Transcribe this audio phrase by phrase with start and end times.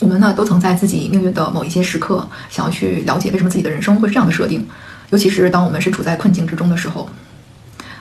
[0.00, 4.66] 我们呢都曾在自己命运的某一些时刻，想要去了解为什么自己的人生会是这样的设定，
[5.10, 7.08] 尤其是当我们身处在困境之中的时候，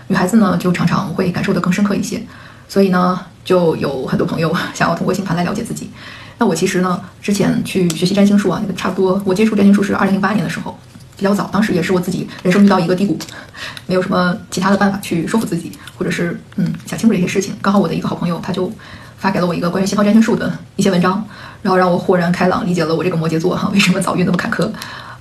[0.08, 2.22] 女孩子呢就常常会感受得更深刻一些。
[2.70, 5.90] 所以呢，就有很多朋友 想要通过星盘来了解自己。
[6.38, 10.78] 那我其实呢，之前去学习占星术啊，差不多，我接触占星术是二零零八年的时候，
[11.16, 11.50] 比较早。
[11.52, 13.18] 当时也是我自己人生遇到一个低谷，
[13.88, 17.56] 没有什么其他的办法去说服自己，或者是嗯想清楚这些事情。
[17.62, 18.72] 刚好我的一个好朋友他就
[19.18, 21.24] 发给了我一个关于西方占星术的一些文章，
[21.62, 24.70] 然后让我豁然开朗，理解了我这个摩羯座哈 为什么早运那么坎坷。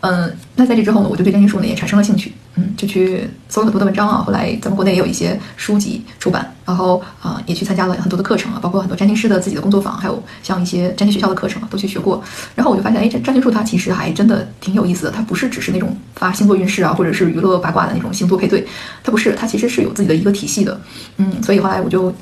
[0.00, 4.18] 嗯，那在这之后呢，我就对占星术呢也产生了兴趣，嗯，就去搜了很多的文章啊。
[4.18, 12.22] 后来咱们国内也有一些书籍出版，然后啊也去参加了很多的课程啊，包括很多占星师的自己的工作坊，还有像一些占星学校的课程啊都去学过。
[12.54, 18.64] 然后我就发现，哎，这占星术它其实还真的挺有意思的，它不是只是那种发星座运势啊，或者是娱乐八卦的那种星座配对，
[19.02, 20.78] 它不是，它其实是有自己的一个体系的。
[21.16, 22.14] 嗯，所以后来我就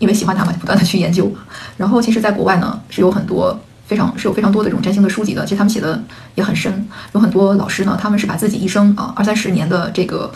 [0.00, 1.32] 因为喜欢它嘛，不断的去研究。
[1.76, 3.56] 然后其实在国外呢是有很多。
[3.90, 6.00] 非常是有非常多的这种占星的书籍的，其实他们写的
[6.36, 6.86] 也很深。
[7.12, 10.30] 有很多老师呢，他们是把自己一生啊二三十年的这个，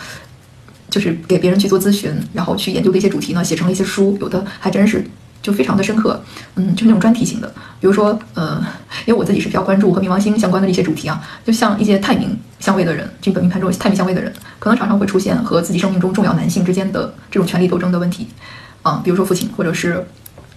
[0.91, 4.19] 就是给别人去做咨询，然后去研究的一些主题呢，写成了一些书。
[4.21, 5.07] 有的还真是
[5.41, 6.21] 就非常的深刻，
[6.57, 7.47] 嗯，就是那种专题型的。
[7.79, 8.61] 比如说，呃，
[9.07, 18.27] 因为我自己是比较关注和冥王星相关的一些主题啊，就像一些太明相位的人，这个命盘中太明相位的人，可能常常会出现和自己生命中重要男性之间的这种权力斗争的问题，
[18.85, 20.05] 嗯，比如说父亲或者是。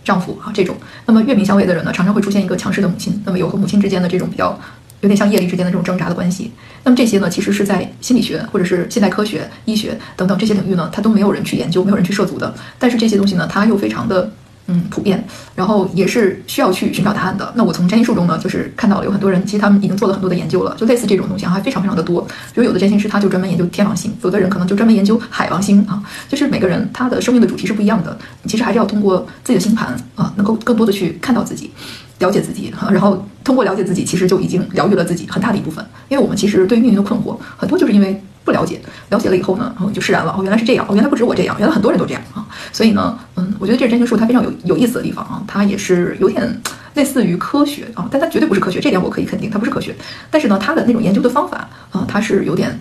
[0.08, 0.74] 丈夫啊，这种，
[1.06, 4.58] 那么月明相位的人呢，常常会出现一个强势的母亲，那么有和母亲之间的这种比较
[5.02, 6.50] 有点像业力之间的这种挣扎的关系。
[6.86, 12.56] 那么这些呢，其实是在心理学或者是现代科学、医学等等这些领域呢，它都没有人去研究，没有人去涉足的。
[12.80, 14.32] 但是这些东西呢，它又非常的。
[14.68, 15.24] 嗯，普遍，
[15.56, 17.54] 然后也是需要去寻找答案的。
[17.56, 22.22] 那我从占星术中呢，就是看到了有很多人，其实他们已经做了很多的研究了，就类似这种东西还非常非常的多。
[22.54, 28.18] 比如有的占星师他就专门研究天王星，有的人可能就专门研究海王星啊，就是每个人他的生命的主题是不一样的。
[28.46, 31.72] 其实还是要通过自己的星盘啊，能够更多的去看到自己，
[32.20, 35.86] 了解自己，然后通过了解自己，其实就已经疗愈了自己很大的一部分。
[36.10, 38.22] 因为我们其实对于命运的困惑，很多就是因为。
[38.48, 40.32] 不了解，了解了以后呢，然后就释然了。
[40.32, 40.86] 哦，原来是这样。
[40.88, 42.48] 哦，原来不止我这样，原来很多人都这样啊。
[42.72, 45.44] 所以呢，嗯，我觉得这是占星术它非常有有意思的地方啊。
[45.46, 46.62] 它也是有点
[46.94, 49.94] 类似于科学啊，但它绝对不是科学，这点我可以肯定，它不是科学。
[50.32, 52.80] 但是呢，它的那种研究的方法啊，它是有点，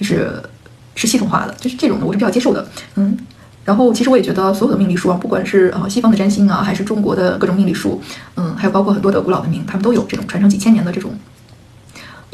[0.00, 0.42] 就是
[0.94, 2.66] 是系统化的，就是这种呢，我是比较接受的。
[2.94, 3.14] 嗯，
[3.62, 8.00] 然后其实我也觉得所有的命理书啊，不管是呃西方的占星啊，还是中国的各种命理书，
[8.36, 11.12] 嗯，还有包括很多的古老文明，他们都有这种传承几千年的这种。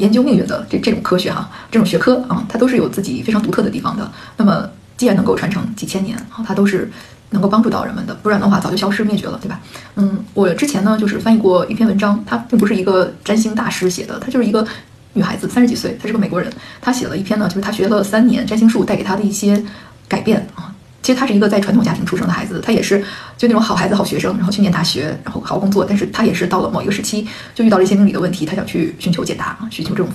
[0.01, 4.11] 研究命运的这这种科学哈，这种学科啊，它都是有自己非常独特的地方的。
[4.37, 4.67] 那么，
[4.97, 6.91] 既然能够传承几千年啊，它都是
[7.29, 9.59] 能够帮助到人们的，不然的话早就消失灭绝了，对吧？
[9.95, 14.65] 嗯，我之前呢就是翻译过一篇文章，它并不是一个占星大师写的，它就是一个
[15.13, 16.51] 女孩子，三十几岁，她是个美国人，
[16.81, 19.63] 她写了一篇呢，就是她学了三年占星术带给她的一些
[20.07, 20.73] 改变啊。
[21.01, 23.03] 其实他是一个在传统家庭出生的孩子，他也是
[23.37, 25.83] 就那种好孩子、好学生，然后去念大学，然后好好工作。
[25.83, 30.07] 但是他也是到了某一个时期，就遇到了一些命理的问题，他想去寻求解答，寻求这种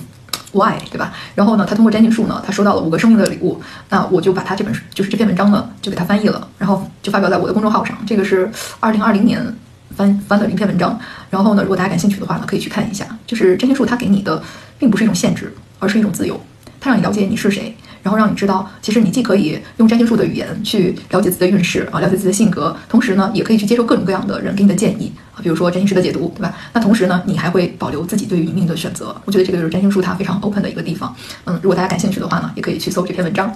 [0.53, 1.13] why，对吧？
[1.35, 3.61] 然后呢，他通过占星术呢，他收到了五个生命的礼物。
[3.89, 7.97] 那我就把他这本书，就是这篇文章呢，就给他翻译了，然后就发表在我的公众号上。
[8.07, 8.49] 这个是
[8.79, 9.45] 二零二零年
[9.95, 10.97] 翻翻的一篇文章。
[11.29, 13.05] 然后呢，如果大家感兴趣的话呢，可以去看一下。
[13.27, 14.41] 就是占星术它给你的
[14.79, 16.39] 并不是一种限制，而是一种自由，
[16.79, 17.75] 它让你了解你是谁。
[18.07, 26.55] 然后让你知道，其实你既可以用占星术的语言去了解自己的运势啊，了解自己的性格，同时呢，也可以去接受各种各样的人给你的建议啊，比如说占星师的解读，对吧？
[26.71, 29.13] 那同时呢，你还会保留自己对于命的选择。
[29.25, 31.13] 我觉得这个就是占星术它非常 open 的一个地方。
[31.43, 33.53] 嗯，如果大家感兴趣的话呢，也可以去搜这篇文章。